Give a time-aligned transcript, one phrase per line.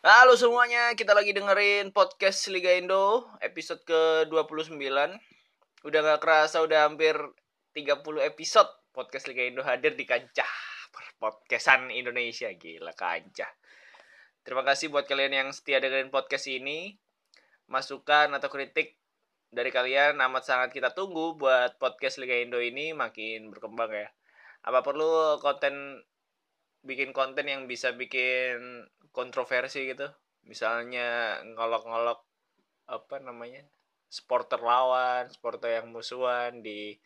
[0.00, 4.80] Halo semuanya, kita lagi dengerin podcast Liga Indo episode ke-29.
[5.84, 7.12] Udah gak kerasa, udah hampir
[7.76, 10.48] 30 episode podcast Liga Indo hadir di kancah
[11.20, 12.48] podcastan Indonesia.
[12.48, 13.52] Gila kancah.
[14.40, 16.96] Terima kasih buat kalian yang setia dengerin podcast ini.
[17.68, 18.96] Masukan atau kritik
[19.52, 24.08] dari kalian amat sangat kita tunggu buat podcast Liga Indo ini makin berkembang ya.
[24.64, 26.00] Apa perlu konten
[26.88, 30.08] bikin konten yang bisa bikin kontroversi gitu.
[30.48, 32.24] Misalnya ngolok-ngolok
[32.88, 33.68] apa namanya
[34.08, 36.96] supporter lawan supporter yang musuhan di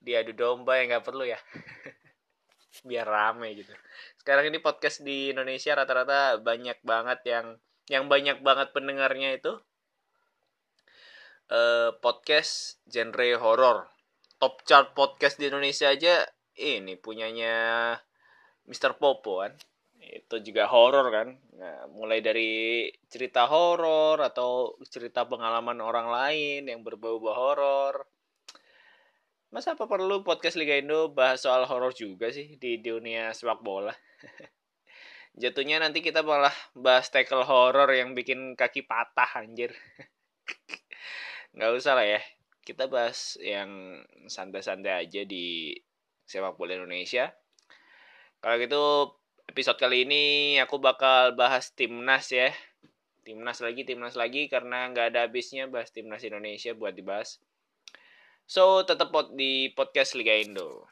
[0.00, 1.36] diadu domba yang nggak perlu ya.
[2.88, 3.76] Biar rame gitu.
[4.16, 7.46] Sekarang ini podcast di Indonesia rata-rata banyak banget yang
[7.92, 9.52] yang banyak banget pendengarnya itu
[11.52, 13.78] eh, podcast genre horror.
[14.40, 16.24] Top chart podcast di Indonesia aja
[16.56, 17.94] ini punyanya
[18.66, 18.94] Mr.
[18.94, 19.52] Popo kan?
[20.02, 21.28] Itu juga horor kan?
[21.58, 28.06] Nah, mulai dari cerita horor atau cerita pengalaman orang lain yang berbau-bau horor.
[29.52, 33.92] Masa apa perlu podcast Liga Indo bahas soal horor juga sih di dunia sepak bola?
[35.42, 39.72] Jatuhnya nanti kita malah bahas tackle horor yang bikin kaki patah anjir.
[41.56, 42.20] Nggak usah lah ya.
[42.64, 45.76] Kita bahas yang santai-santai aja di
[46.24, 47.28] sepak bola Indonesia
[48.42, 48.84] kalau gitu
[49.46, 50.24] episode kali ini
[50.58, 52.50] aku bakal bahas timnas ya.
[53.22, 57.38] Timnas lagi timnas lagi karena nggak ada habisnya bahas timnas Indonesia buat dibahas.
[58.50, 60.90] So tetap di podcast Liga Indo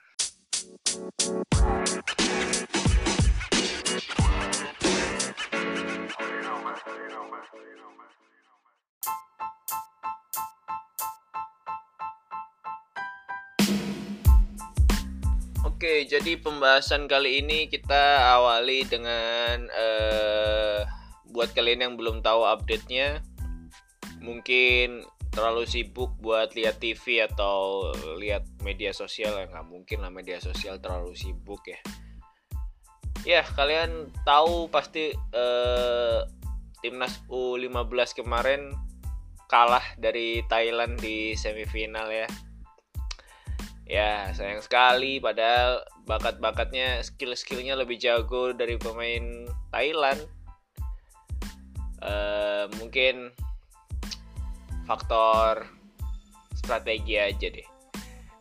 [15.81, 20.85] Oke, jadi pembahasan kali ini kita awali dengan uh,
[21.33, 23.25] buat kalian yang belum tahu update-nya,
[24.21, 27.89] mungkin terlalu sibuk buat lihat TV atau
[28.21, 31.81] lihat media sosial ya nggak mungkin lah media sosial terlalu sibuk ya.
[33.25, 36.29] Ya kalian tahu pasti uh,
[36.85, 38.77] timnas U15 kemarin
[39.49, 42.29] kalah dari Thailand di semifinal ya
[43.91, 50.23] ya sayang sekali padahal bakat-bakatnya skill-skillnya lebih jago dari pemain Thailand.
[52.01, 53.35] Uh, mungkin
[54.87, 55.67] faktor
[56.55, 57.67] strategi aja deh.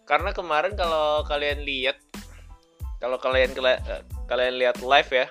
[0.06, 1.98] Karena kemarin kalau kalian lihat
[3.02, 3.52] kalau kalian
[4.30, 5.28] kalian lihat live ya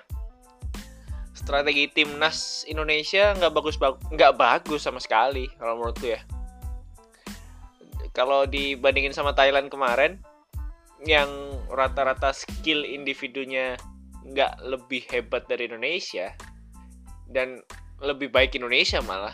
[1.36, 3.76] strategi timnas Indonesia nggak bagus
[4.12, 6.20] nggak bagus sama sekali kalau menurutku ya
[8.18, 10.18] kalau dibandingin sama Thailand kemarin
[11.06, 11.30] yang
[11.70, 13.78] rata-rata skill individunya
[14.26, 16.34] nggak lebih hebat dari Indonesia
[17.30, 17.62] dan
[18.02, 19.30] lebih baik Indonesia malah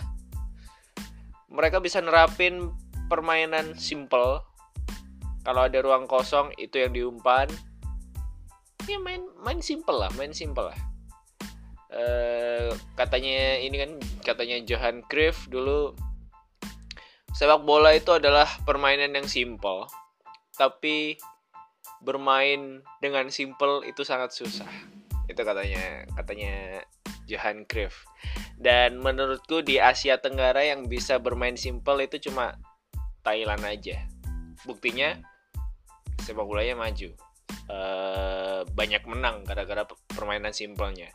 [1.54, 2.74] mereka bisa nerapin
[3.06, 4.42] permainan simple.
[5.46, 7.46] Kalau ada ruang kosong itu yang diumpan.
[8.90, 10.78] Ya main main simple lah main simple lah.
[11.94, 12.04] E,
[12.98, 13.90] katanya ini kan
[14.26, 15.94] katanya Johan Cruyff dulu
[17.34, 19.90] sepak bola itu adalah permainan yang simple,
[20.54, 21.18] tapi
[21.98, 24.70] bermain dengan simple itu sangat susah.
[25.26, 26.84] Itu katanya katanya
[27.26, 28.06] Johan Cruyff.
[28.54, 32.54] Dan menurutku di Asia Tenggara yang bisa bermain simple itu cuma
[33.26, 33.98] Thailand aja.
[34.62, 35.18] Buktinya
[36.22, 37.10] sepak bolanya maju.
[37.64, 37.78] E,
[38.68, 41.10] banyak menang gara-gara permainan simpelnya.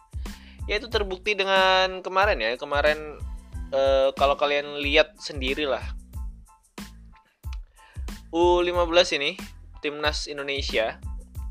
[0.68, 2.58] Ya itu terbukti dengan kemarin ya.
[2.58, 3.22] Kemarin
[3.70, 5.99] e, kalau kalian lihat sendirilah
[8.30, 9.34] U15 ini
[9.82, 11.02] timnas Indonesia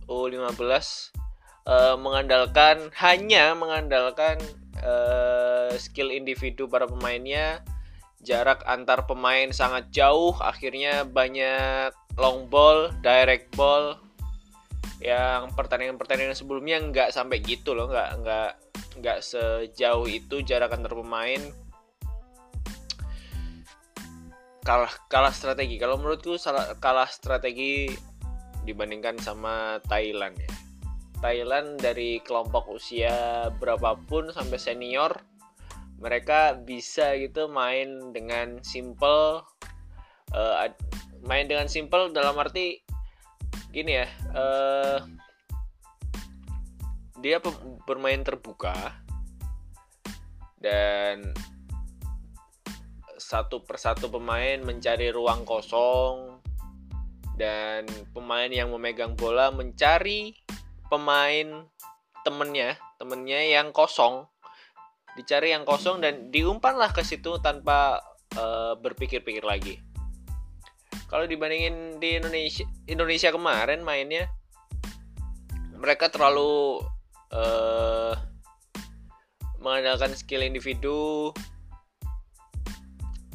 [0.06, 0.54] U15
[1.68, 4.40] uh, mengandalkan hanya mengandalkan
[4.80, 7.60] uh, skill individu para pemainnya.
[8.18, 13.94] Jarak antar pemain sangat jauh akhirnya banyak long ball direct ball.
[14.98, 18.50] Yang pertandingan-pertandingan sebelumnya nggak sampai gitu loh nggak nggak
[18.98, 21.38] nggak sejauh itu jarak antar pemain
[24.68, 25.80] kalah kalah strategi.
[25.80, 27.88] Kalau menurutku salah kalah strategi
[28.68, 30.52] dibandingkan sama Thailand ya.
[31.24, 35.16] Thailand dari kelompok usia berapapun sampai senior
[35.98, 39.42] mereka bisa gitu main dengan simple
[40.36, 40.56] uh,
[41.26, 42.78] main dengan simple dalam arti
[43.74, 45.02] gini ya uh,
[47.18, 47.42] dia
[47.82, 48.94] bermain terbuka
[50.62, 51.34] dan
[53.28, 56.40] satu persatu pemain mencari ruang kosong
[57.36, 57.84] dan
[58.16, 60.32] pemain yang memegang bola mencari
[60.88, 61.68] pemain
[62.24, 64.24] temennya temennya yang kosong.
[65.12, 68.00] Dicari yang kosong dan diumpanlah ke situ tanpa
[68.38, 69.76] uh, berpikir-pikir lagi.
[71.12, 74.24] Kalau dibandingin di Indonesia Indonesia kemarin mainnya
[75.76, 76.80] mereka terlalu
[77.34, 78.14] uh,
[79.60, 81.34] mengandalkan skill individu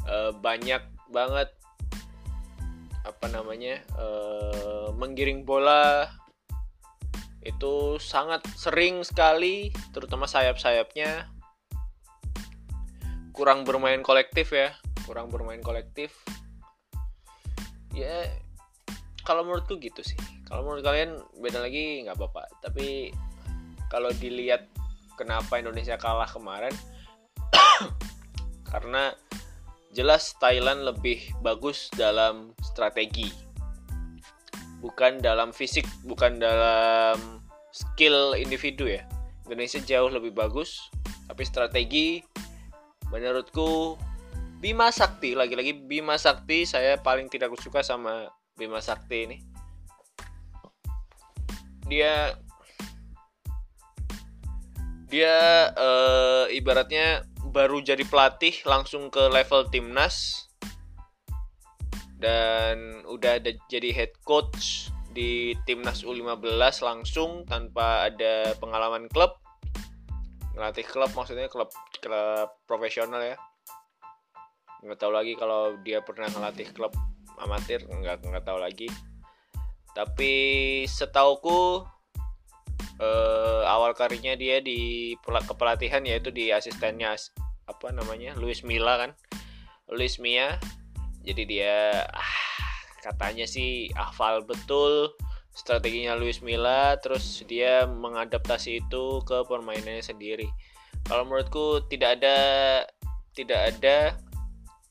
[0.08, 1.50] uh, banyak banget
[3.04, 6.08] apa namanya uh, menggiring bola.
[7.44, 11.28] Itu sangat sering sekali terutama sayap-sayapnya.
[13.36, 14.72] Kurang bermain kolektif ya
[15.04, 16.16] kurang bermain kolektif.
[17.94, 18.32] Ya
[19.28, 20.18] kalau menurutku gitu sih.
[20.48, 22.44] Kalau menurut kalian beda lagi nggak apa-apa.
[22.64, 23.12] Tapi
[23.92, 24.66] kalau dilihat
[25.20, 26.74] kenapa Indonesia kalah kemarin
[28.72, 29.14] karena
[29.94, 33.54] jelas Thailand lebih bagus dalam strategi
[34.84, 37.40] bukan dalam fisik, bukan dalam
[37.72, 39.07] skill individu ya.
[39.48, 40.92] Indonesia jauh lebih bagus,
[41.31, 42.19] tapi strategi
[43.07, 43.95] menurutku
[44.60, 48.28] Bima Sakti lagi-lagi Bima Sakti saya paling tidak suka sama
[48.60, 49.38] Bima Sakti ini.
[51.88, 52.36] Dia
[55.07, 55.36] dia
[55.75, 57.24] uh, ibaratnya
[57.54, 60.50] baru jadi pelatih langsung ke level timnas.
[62.18, 69.38] Dan udah ada jadi head coach di timnas U15 langsung tanpa ada pengalaman klub.
[70.58, 71.70] Ngelatih klub maksudnya klub
[72.02, 73.38] klub profesional ya.
[74.82, 76.92] Nggak tahu lagi kalau dia pernah ngelatih klub
[77.38, 78.90] amatir nggak nggak tahu lagi.
[79.94, 80.34] Tapi
[80.90, 81.86] setauku
[83.00, 87.16] eh, awal karirnya dia di kepelatihan yaitu di asistennya
[87.66, 89.12] apa namanya Luis Milla kan?
[89.90, 90.57] Luis Mia
[91.24, 91.78] jadi dia
[92.12, 92.40] ah,
[93.00, 95.16] katanya sih hafal betul
[95.54, 100.50] strateginya Luis Milla terus dia mengadaptasi itu ke permainannya sendiri.
[101.06, 102.38] Kalau menurutku tidak ada
[103.34, 103.98] tidak ada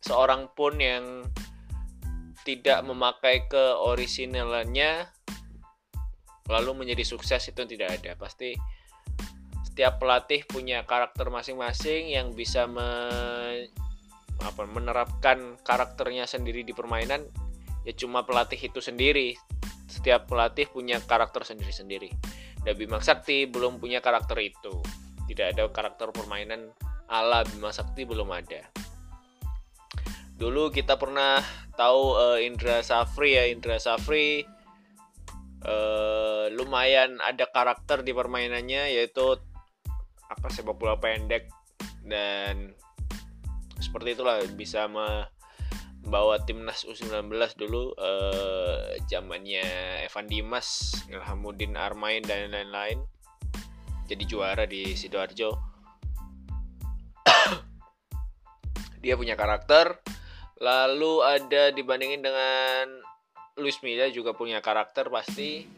[0.02, 1.26] seorang pun yang
[2.43, 5.10] tidak memakai ke orisinalnya
[6.50, 8.18] lalu menjadi sukses itu tidak ada.
[8.18, 8.54] Pasti
[9.62, 12.88] setiap pelatih punya karakter masing-masing yang bisa me
[14.42, 17.22] apa menerapkan karakternya sendiri di permainan.
[17.82, 19.34] Ya cuma pelatih itu sendiri.
[19.86, 22.10] Setiap pelatih punya karakter sendiri-sendiri.
[22.62, 24.82] Dan Bima belum punya karakter itu.
[25.26, 26.70] Tidak ada karakter permainan
[27.10, 28.62] ala Bima Sakti belum ada.
[30.38, 31.38] Dulu kita pernah
[31.78, 34.42] tahu uh, Indra Safri ya Indra Safri
[35.67, 39.38] uh, lumayan ada karakter di permainannya yaitu
[40.31, 41.49] apa sepak bola pendek
[42.06, 42.73] dan
[43.79, 47.29] seperti itulah bisa membawa timnas U19
[47.59, 49.67] dulu eh, zamannya
[50.09, 53.05] Evan Dimas, Ilhamuddin Armain dan lain-lain
[54.12, 55.56] jadi juara di sidoarjo.
[59.03, 60.05] Dia punya karakter.
[60.61, 63.03] Lalu ada dibandingin dengan
[63.60, 65.69] Luis Milla juga punya karakter pasti.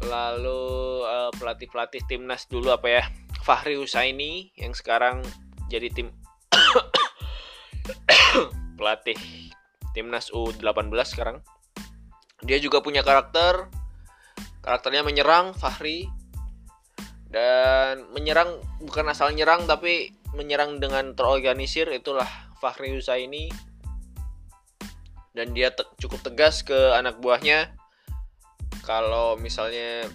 [0.00, 0.64] Lalu
[1.04, 3.04] uh, pelatih-pelatih timnas dulu apa ya?
[3.44, 5.22] Fahri Husaini yang sekarang
[5.70, 6.10] jadi tim
[8.78, 9.16] pelatih
[9.92, 11.44] timnas U18 sekarang.
[12.44, 13.68] Dia juga punya karakter.
[14.64, 16.10] Karakternya menyerang Fahri
[17.30, 22.26] dan menyerang bukan asal nyerang tapi menyerang dengan terorganisir itulah
[22.58, 23.46] Fahri Husaini
[25.36, 27.76] dan dia te cukup tegas ke anak buahnya.
[28.88, 30.08] Kalau misalnya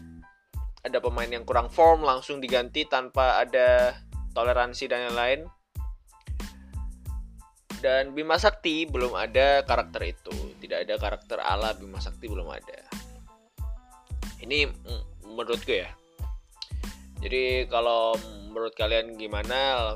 [0.82, 3.94] ada pemain yang kurang form langsung diganti tanpa ada
[4.34, 5.46] toleransi dan lain-lain.
[7.82, 10.34] Dan Bima Sakti belum ada karakter itu.
[10.58, 12.82] Tidak ada karakter ala Bima Sakti belum ada.
[14.42, 14.66] Ini
[15.22, 15.90] menurutku ya.
[17.22, 18.18] Jadi kalau
[18.50, 19.94] menurut kalian gimana?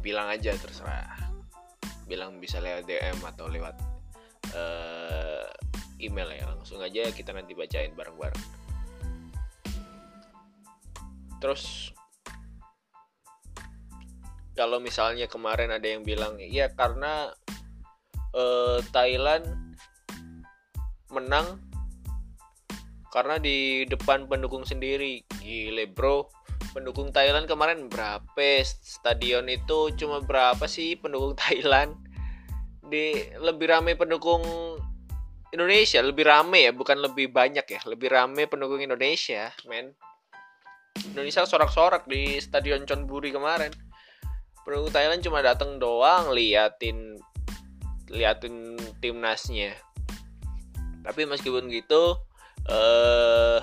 [0.00, 1.17] Bilang aja terserah
[2.08, 3.76] bilang bisa lewat DM atau lewat
[4.56, 5.46] uh,
[6.00, 8.46] email ya langsung aja kita nanti bacain bareng-bareng.
[11.38, 11.92] Terus
[14.58, 17.30] kalau misalnya kemarin ada yang bilang ya karena
[18.34, 19.46] uh, Thailand
[21.14, 21.62] menang
[23.14, 25.22] karena di depan pendukung sendiri.
[25.38, 26.28] Gile bro
[26.78, 28.62] pendukung Thailand kemarin berapa?
[28.62, 31.98] Stadion itu cuma berapa sih pendukung Thailand?
[32.86, 34.46] Di lebih ramai pendukung
[35.50, 39.90] Indonesia lebih ramai ya bukan lebih banyak ya lebih ramai pendukung Indonesia men.
[41.14, 43.74] Indonesia sorak-sorak di stadion Chonburi kemarin.
[44.62, 47.18] Pendukung Thailand cuma datang doang liatin
[48.12, 49.74] liatin timnasnya.
[51.02, 52.22] Tapi meskipun gitu
[52.68, 53.58] eh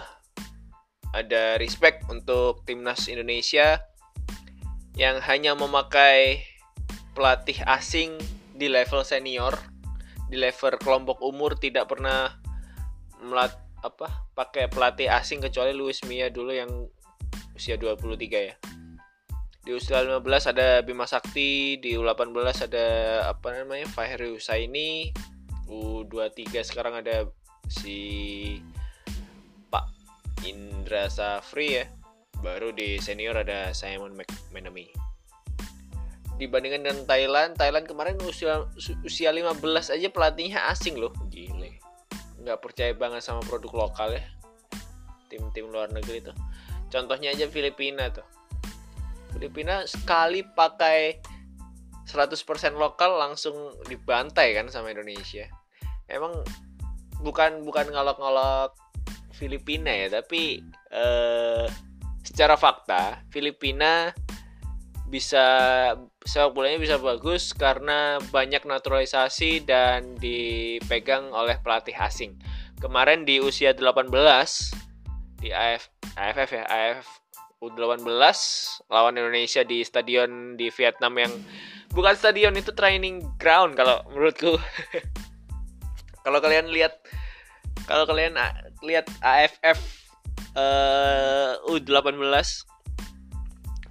[1.15, 3.79] ada respect untuk timnas Indonesia
[4.99, 6.43] yang hanya memakai
[7.15, 8.19] pelatih asing
[8.51, 9.55] di level senior,
[10.27, 12.35] di level kelompok umur tidak pernah
[13.23, 16.69] melat apa pakai pelatih asing kecuali Luis Mia dulu yang
[17.55, 18.55] usia 23 ya.
[19.65, 22.87] Di usia 15 ada Bima Sakti, di U18 ada
[23.33, 25.09] apa namanya Fahri Husaini,
[25.65, 27.25] U23 sekarang ada
[27.65, 27.97] si
[30.45, 31.85] Indra Safri ya.
[32.45, 34.93] Baru di senior ada Simon McManamy.
[36.37, 38.67] Dibandingkan dengan Thailand, Thailand kemarin usia
[39.01, 39.57] usia 15
[39.89, 41.15] aja pelatihnya asing loh.
[41.31, 41.79] Gile.
[42.43, 44.23] Nggak percaya banget sama produk lokal ya.
[45.31, 46.37] Tim-tim luar negeri tuh.
[46.93, 48.27] Contohnya aja Filipina tuh.
[49.33, 51.17] Filipina sekali pakai
[52.05, 52.37] 100%
[52.77, 55.49] lokal langsung dibantai kan sama Indonesia.
[56.05, 56.45] Emang
[57.25, 58.84] bukan bukan ngolok-ngolok
[59.35, 61.67] Filipina ya, tapi eh,
[62.23, 64.15] secara fakta Filipina
[65.05, 65.45] bisa
[66.25, 72.39] sepak bolanya bisa bagus karena banyak naturalisasi dan dipegang oleh pelatih asing.
[72.81, 74.09] Kemarin di usia 18
[75.39, 77.05] di AF, AFF ya, AF
[77.61, 78.03] U18
[78.91, 81.33] lawan Indonesia di stadion di Vietnam yang
[81.93, 84.57] bukan stadion itu training ground kalau menurutku.
[86.25, 86.97] kalau kalian lihat
[87.85, 88.33] kalau kalian
[88.85, 90.05] lihat AFF
[90.55, 92.05] uh, U18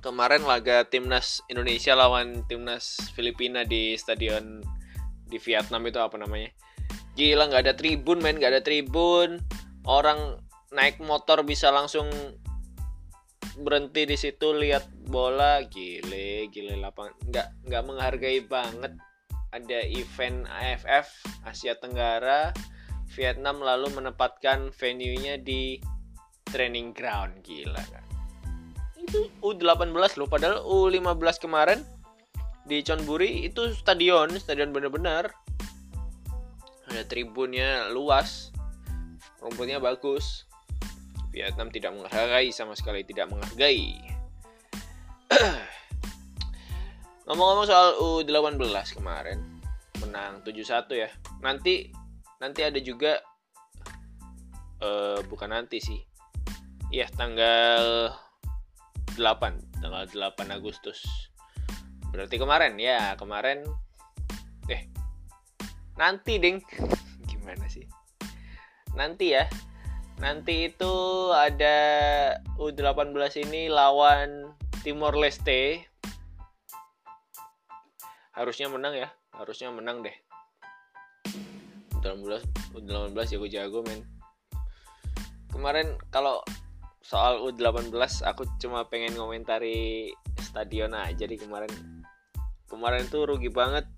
[0.05, 4.61] kemarin laga timnas Indonesia lawan timnas Filipina di stadion
[5.25, 6.53] di Vietnam itu apa namanya?
[7.17, 9.41] Gila nggak ada tribun men nggak ada tribun.
[9.89, 10.45] Orang
[10.77, 12.09] naik motor bisa langsung
[13.57, 15.65] berhenti di situ lihat bola.
[15.65, 18.93] Gile gile lapang nggak nggak menghargai banget
[19.55, 21.09] ada event AFF
[21.47, 22.51] Asia Tenggara
[23.15, 25.79] Vietnam lalu menempatkan venue-nya di
[26.51, 28.05] training ground gila kan
[28.99, 31.81] itu U18 loh padahal U15 kemarin
[32.65, 35.31] di Chonburi itu stadion stadion bener-bener
[36.91, 38.53] ada tribunnya luas
[39.41, 40.49] rumputnya bagus
[41.35, 43.99] Vietnam tidak menghargai sama sekali tidak menghargai.
[47.27, 49.43] Ngomong-ngomong soal U18 kemarin
[49.99, 51.11] menang 7-1 ya.
[51.43, 51.91] Nanti
[52.39, 53.21] nanti ada juga
[54.83, 56.01] uh, bukan nanti sih.
[56.95, 58.15] Iya, tanggal
[59.19, 61.03] 8, tanggal 8 Agustus.
[62.15, 63.67] Berarti kemarin ya, kemarin
[64.71, 64.87] eh
[65.99, 66.63] nanti ding.
[67.31, 67.87] Gimana sih?
[68.95, 69.51] Nanti ya,
[70.23, 70.95] Nanti itu
[71.35, 71.77] ada
[72.55, 73.11] U18
[73.43, 74.55] ini lawan
[74.87, 75.83] Timor Leste.
[78.35, 80.15] Harusnya menang ya, harusnya menang deh.
[82.05, 82.45] U18
[82.77, 84.05] U18 jago-jago men.
[85.49, 86.45] Kemarin kalau
[87.01, 87.89] soal U18
[88.29, 91.73] aku cuma pengen ngomentari stadion aja di kemarin.
[92.69, 93.89] Kemarin tuh rugi banget.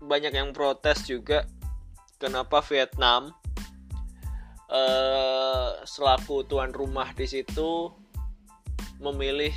[0.00, 1.44] Banyak yang protes juga
[2.20, 3.32] kenapa Vietnam
[4.70, 7.90] uh, selaku tuan rumah di situ
[9.00, 9.52] memilih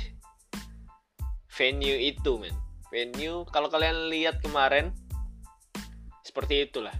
[1.52, 2.56] venue itu men
[2.88, 4.90] venue kalau kalian lihat kemarin
[6.24, 6.96] seperti itulah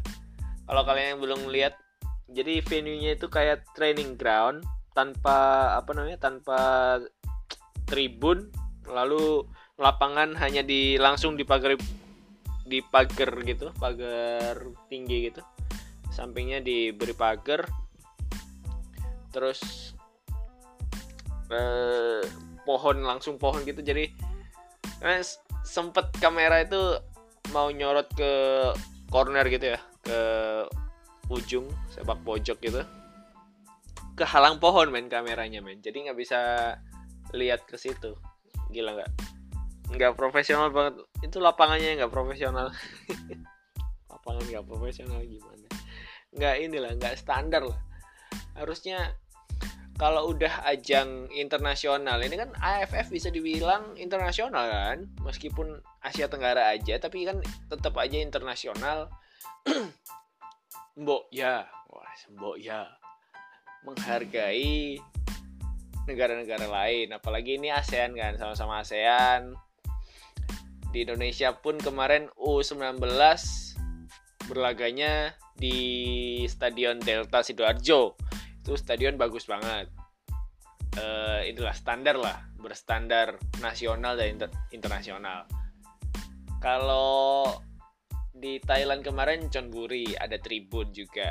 [0.65, 1.75] kalau kalian yang belum lihat
[2.33, 4.65] jadi venue-nya itu kayak training ground
[4.97, 6.59] tanpa apa namanya tanpa
[7.85, 8.49] tribun
[8.89, 9.45] lalu
[9.77, 11.77] lapangan hanya di langsung dipagar
[12.65, 14.57] di pagar gitu pagar
[14.89, 15.43] tinggi gitu.
[16.09, 17.67] Sampingnya diberi pagar.
[19.35, 19.93] Terus
[21.51, 22.23] eh,
[22.65, 23.83] pohon langsung pohon gitu.
[23.83, 24.09] Jadi
[25.03, 25.23] eh,
[25.67, 26.97] sempet kamera itu
[27.53, 28.33] mau nyorot ke
[29.11, 30.21] corner gitu ya ke
[31.33, 32.83] ujung sepak pojok gitu
[34.15, 36.41] kehalang pohon main kameranya main jadi nggak bisa
[37.35, 38.15] lihat ke situ.
[38.71, 39.11] Gila nggak?
[39.95, 41.03] Nggak profesional banget.
[41.21, 42.71] Itu lapangannya nggak profesional.
[44.13, 45.67] Lapangan nggak profesional gimana?
[46.35, 47.81] Nggak inilah nggak standar lah.
[48.55, 49.13] Harusnya
[49.95, 54.99] kalau udah ajang internasional ini kan AFF bisa dibilang internasional kan?
[55.23, 59.11] Meskipun Asia Tenggara aja tapi kan tetap aja internasional
[61.01, 61.65] mbok ya.
[61.91, 62.89] Wah mbok ya.
[63.85, 64.97] Menghargai
[66.05, 69.57] negara-negara lain apalagi ini ASEAN kan sama-sama ASEAN.
[70.93, 73.03] Di Indonesia pun kemarin U19
[74.47, 75.77] berlaganya di
[76.47, 78.15] Stadion Delta Sidoarjo.
[78.63, 79.91] Itu stadion bagus banget.
[80.95, 85.45] Uh, itulah standar lah berstandar nasional dan inter internasional.
[86.63, 87.51] Kalau
[88.35, 91.31] di Thailand kemarin Chonburi ada tribun juga.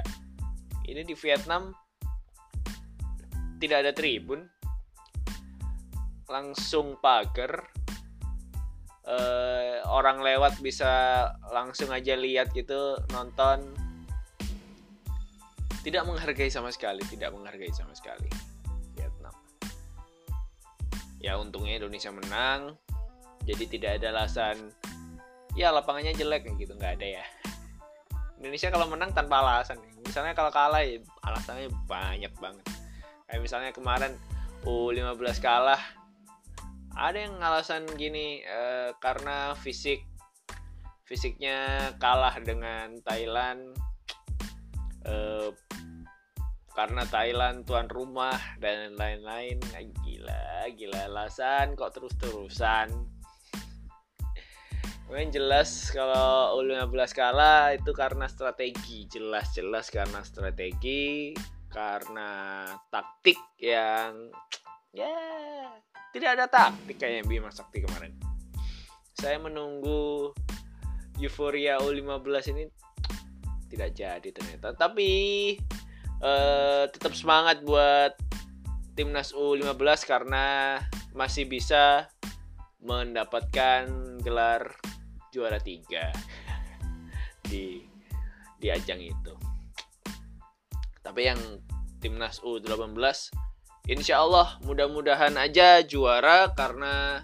[0.88, 1.76] Ini di Vietnam
[3.60, 4.48] tidak ada tribun.
[6.32, 7.68] Langsung pagar.
[9.04, 13.76] Uh, orang lewat bisa langsung aja lihat gitu nonton.
[15.84, 18.32] Tidak menghargai sama sekali tidak menghargai sama sekali
[18.96, 19.36] Vietnam.
[21.20, 22.80] Ya untungnya Indonesia menang.
[23.44, 24.72] Jadi tidak ada alasan
[25.54, 26.74] ya lapangannya jelek gitu.
[26.78, 27.26] Nggak ada ya.
[28.44, 29.80] Indonesia kalau menang tanpa alasan.
[30.04, 32.66] Misalnya kalau kalah ya alasannya banyak banget.
[33.30, 34.14] Kayak misalnya kemarin
[34.68, 35.80] U15 kalah
[36.94, 40.06] ada yang alasan gini eh, karena fisik
[41.08, 43.74] fisiknya kalah dengan Thailand
[45.08, 45.50] eh,
[46.74, 49.62] karena Thailand tuan rumah dan lain-lain.
[50.04, 53.13] Gila gila alasan kok terus-terusan
[55.14, 59.06] Mungkin jelas kalau U15 kalah itu karena strategi.
[59.06, 61.38] Jelas-jelas karena strategi
[61.70, 64.34] karena taktik yang
[64.90, 65.14] ya
[66.18, 68.18] tidak ada taktik kayak Bima Sakti kemarin.
[69.14, 70.34] Saya menunggu
[71.22, 72.66] euforia U15 ini
[73.70, 74.74] tidak jadi ternyata.
[74.74, 75.14] Tapi
[76.26, 78.18] uh, tetap semangat buat
[78.98, 80.82] timnas U15 karena
[81.14, 82.10] masih bisa
[82.82, 83.86] mendapatkan
[84.26, 84.74] gelar
[85.34, 86.14] juara tiga
[87.42, 87.82] di
[88.62, 89.34] di ajang itu.
[91.02, 91.42] Tapi yang
[91.98, 92.94] timnas U18
[93.92, 97.20] insya Allah mudah-mudahan aja juara karena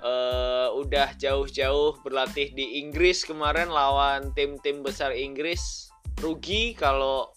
[0.00, 5.92] uh, udah jauh-jauh berlatih di Inggris kemarin lawan tim-tim besar Inggris.
[6.20, 7.32] Rugi kalau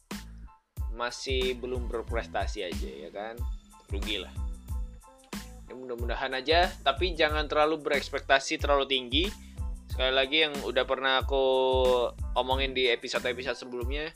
[0.96, 3.36] masih belum berprestasi aja ya kan?
[3.92, 4.32] Rugi lah.
[5.68, 9.26] Ya, mudah-mudahan aja tapi jangan terlalu berekspektasi terlalu tinggi
[9.94, 11.46] sekali lagi yang udah pernah aku
[12.34, 14.10] omongin di episode-episode sebelumnya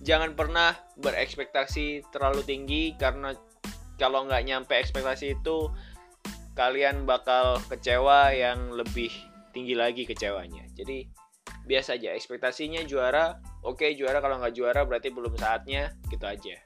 [0.00, 3.36] jangan pernah berekspektasi terlalu tinggi karena
[4.00, 5.68] kalau nggak nyampe ekspektasi itu
[6.56, 9.12] kalian bakal kecewa yang lebih
[9.52, 10.64] tinggi lagi kecewanya.
[10.72, 11.04] Jadi
[11.68, 16.56] biasa aja ekspektasinya juara oke okay, juara kalau nggak juara berarti belum saatnya gitu aja.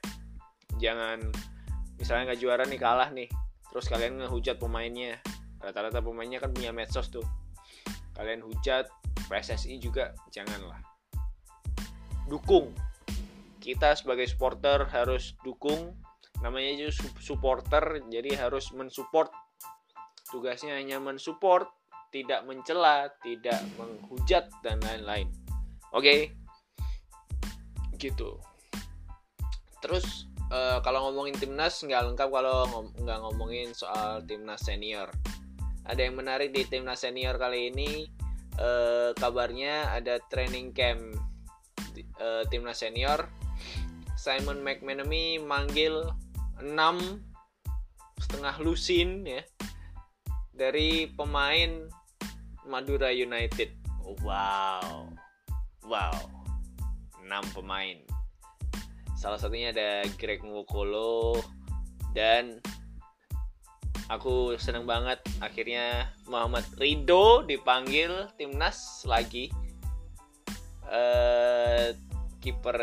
[0.79, 1.27] Jangan
[1.99, 3.27] misalnya nggak juara nih kalah nih
[3.67, 5.19] terus kalian ngehujat pemainnya.
[5.59, 7.44] Rata-rata pemainnya kan punya medsos tuh
[8.15, 8.87] kalian hujat
[9.27, 10.79] PSSI juga janganlah
[12.25, 12.73] dukung
[13.61, 15.93] kita sebagai supporter harus dukung
[16.41, 19.29] namanya juga supporter jadi harus mensupport
[20.29, 21.69] tugasnya hanya mensupport
[22.15, 25.27] tidak mencela, tidak menghujat dan lain-lain.
[25.91, 26.19] Oke, okay?
[27.99, 28.39] gitu.
[29.83, 35.11] Terus uh, kalau ngomongin timnas nggak lengkap kalau nggak ngomongin soal timnas senior.
[35.85, 38.09] Ada yang menarik di timnas senior kali ini.
[38.55, 41.01] Uh, kabarnya ada training camp
[42.17, 43.29] uh, timnas senior.
[44.17, 46.09] Simon McManamy manggil
[46.57, 46.71] 6
[48.15, 49.43] setengah lusin ya
[50.55, 51.85] dari pemain
[52.65, 53.75] Madura United.
[54.23, 55.11] Wow.
[55.85, 56.17] Wow.
[57.21, 58.01] 6 pemain.
[59.13, 61.41] Salah satunya ada Greg Nwokolo
[62.15, 62.63] dan
[64.09, 69.49] aku seneng banget akhirnya Muhammad Rido dipanggil timnas lagi.
[70.85, 71.97] Uh,
[72.41, 72.77] kiper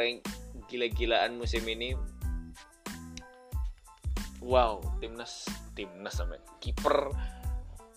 [0.66, 1.94] gila-gilaan musim ini.
[4.42, 5.46] Wow, timnas
[5.78, 7.14] timnas sampai kiper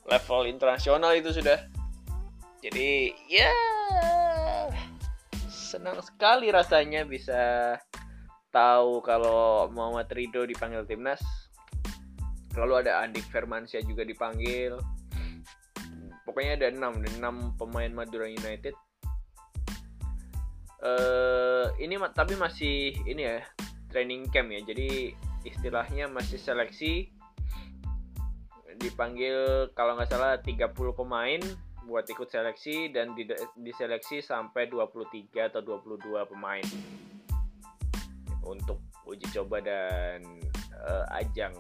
[0.06, 1.58] level internasional itu sudah
[2.62, 3.50] jadi ya
[5.50, 7.74] senang sekali rasanya bisa
[8.54, 11.22] tahu kalau Muhammad Rido dipanggil timnas.
[12.56, 14.80] Lalu ada Andik Firmansyah juga dipanggil.
[16.24, 18.74] Pokoknya ada enam, enam pemain Madura United.
[20.86, 23.38] Uh, ini tapi masih ini ya
[23.92, 24.62] training camp ya.
[24.64, 25.14] Jadi
[25.46, 27.16] istilahnya masih seleksi
[28.76, 31.40] dipanggil kalau nggak salah 30 pemain
[31.86, 33.14] buat ikut seleksi dan
[33.56, 36.02] diseleksi sampai 23 atau 22
[36.34, 36.66] pemain
[38.42, 40.26] untuk uji coba dan
[40.82, 41.54] uh, ajang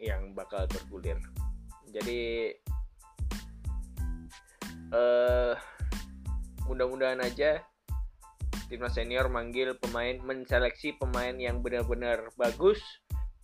[0.00, 1.20] yang bakal bergulir.
[1.92, 2.50] Jadi
[4.96, 5.54] uh,
[6.64, 7.60] mudah-mudahan aja
[8.72, 12.80] timnas senior manggil pemain menseleksi pemain yang benar-benar bagus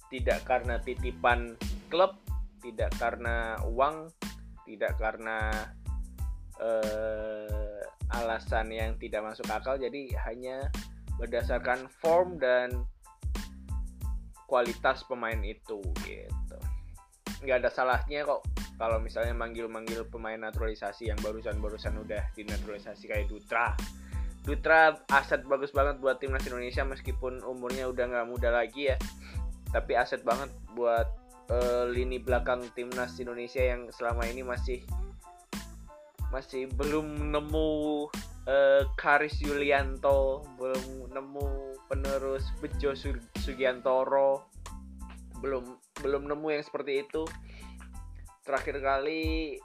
[0.09, 1.59] tidak karena titipan
[1.91, 2.15] klub,
[2.63, 4.07] tidak karena uang,
[4.63, 5.51] tidak karena
[6.63, 7.83] uh,
[8.15, 10.71] alasan yang tidak masuk akal jadi hanya
[11.19, 12.71] berdasarkan form dan
[14.47, 16.46] kualitas pemain itu gitu
[17.47, 18.43] nggak ada salahnya kok
[18.77, 23.73] kalau misalnya manggil-manggil pemain naturalisasi yang barusan-barusan udah dinaturalisasi kayak Dutra.
[24.45, 28.97] Dutra aset bagus banget buat timnas Indonesia meskipun umurnya udah nggak muda lagi ya.
[29.73, 31.09] Tapi aset banget buat
[31.49, 34.85] uh, lini belakang timnas Indonesia yang selama ini masih
[36.29, 37.71] masih belum nemu
[38.45, 41.47] uh, Karis Yulianto, belum nemu
[41.89, 42.93] penerus Bejo
[43.41, 44.45] Sugiantoro,
[45.41, 47.25] belum belum nemu yang seperti itu.
[48.47, 49.57] Terakhir kali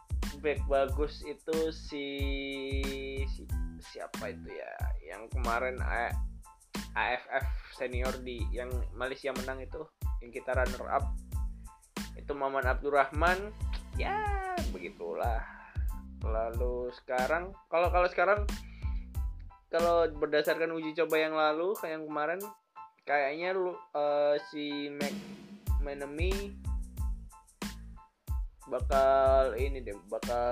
[0.41, 2.08] back bagus itu si,
[3.30, 3.44] si
[3.94, 4.72] siapa itu ya?
[5.06, 6.10] Yang kemarin A,
[6.96, 9.82] AFF senior di yang Malaysia menang itu
[10.22, 11.06] yang kita runner up.
[12.17, 13.54] Itu Maman Abdurrahman.
[14.00, 14.17] Ya
[14.72, 15.44] begitulah.
[16.22, 18.46] Lalu sekarang kalau kalau sekarang
[19.72, 22.41] kalau berdasarkan uji coba yang lalu kayak yang kemarin
[23.08, 25.15] kayaknya lu uh, si Mac
[25.82, 26.54] Menemi
[28.72, 30.48] bakal ini deh bakal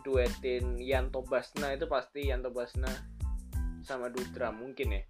[0.00, 2.88] duetin Yanto Basna itu pasti Yanto Basna
[3.84, 5.02] sama Dutra mungkin ya.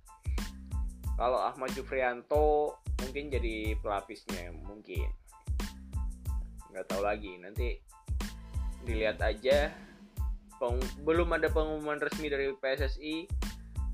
[1.14, 5.06] Kalau Ahmad Jufrianto mungkin jadi pelapisnya mungkin.
[6.74, 7.78] Nggak tahu lagi nanti
[8.82, 9.70] dilihat aja.
[10.58, 13.30] Peng belum ada pengumuman resmi dari PSSI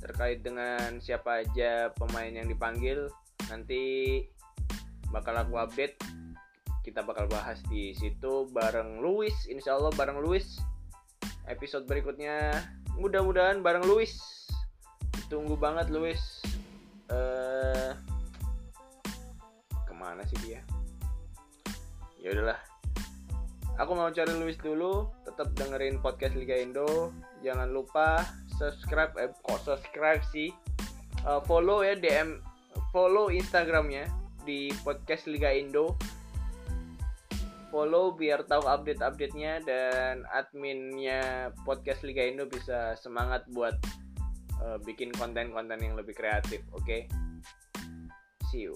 [0.01, 3.13] terkait dengan siapa aja pemain yang dipanggil.
[3.53, 4.25] Nanti
[5.11, 5.99] bakal aku update.
[6.81, 10.59] Kita bakal bahas di situ bareng Luis insya Allah bareng Luis.
[11.45, 12.57] Episode berikutnya
[12.97, 14.17] mudah-mudahan bareng Luis.
[15.29, 16.19] Tunggu banget Luis.
[17.11, 17.93] Uh,
[19.85, 20.63] ke mana sih dia?
[22.23, 22.59] Ya udahlah.
[23.81, 27.11] Aku mau cari Luis dulu tetap dengerin podcast Liga Indo.
[27.41, 28.23] Jangan lupa
[28.61, 30.53] subscribe eh kok subscribe sih?
[31.25, 32.41] Uh, follow ya DM
[32.93, 35.97] follow Instagramnya di podcast Liga Indo
[37.71, 43.79] follow biar tahu update-update-nya dan adminnya podcast Liga Indo bisa semangat buat
[44.59, 46.83] uh, bikin konten-konten yang lebih kreatif, oke?
[46.83, 47.07] Okay?
[48.51, 48.75] See you.